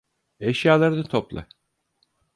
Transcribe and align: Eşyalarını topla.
Eşyalarını 0.39 1.03
topla. 1.07 1.47